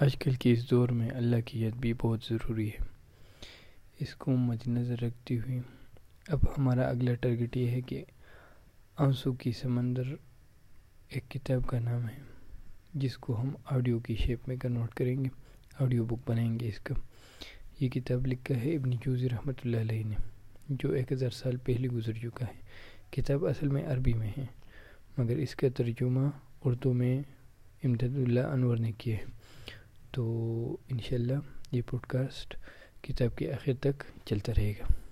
[0.00, 2.84] آج کل کے اس دور میں اللہ کی یاد بھی بہت ضروری ہے۔
[4.00, 5.60] اس کو مد نظر رکھتی ہوئی
[6.28, 8.04] اب ہمارا اگلا ٹارگیٹ یہ ہے کہ
[8.96, 10.02] آنسو کی سمندر
[11.08, 12.18] ایک کتاب کا نام ہے،
[12.94, 15.28] جس کو ہم آڈیو کی شیپ میں کنورٹ کریں گے
[15.80, 16.94] آڈیو بک بنائیں گے اس کا۔
[17.80, 20.16] یہ کتاب لکھا ہے ابن جوزی رحمۃ اللہ علیہ نے،
[20.68, 22.60] جو ایک ہزار سال پہلے گزر چکا ہے۔
[23.10, 24.46] کتاب اصل میں عربی میں ہے،
[25.18, 26.28] مگر اس کا ترجمہ
[26.64, 27.18] اردو میں
[27.84, 29.24] امداد اللہ انور نے کیا ہے۔
[30.16, 31.34] تو انشاءاللہ
[31.72, 32.56] یہ پوڈ کاسٹ
[33.02, 35.05] کتاب کے آخر تک چلتا رہے گا۔